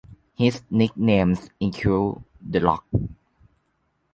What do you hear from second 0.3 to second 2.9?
His nicknames include "The Rock".